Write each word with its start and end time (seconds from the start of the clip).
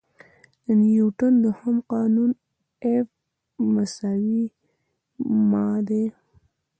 د 0.63 0.65
نیوټن 0.81 1.33
دوهم 1.43 1.77
قانون 1.91 2.29
F=ma 3.73 5.67
دی. 5.87 6.05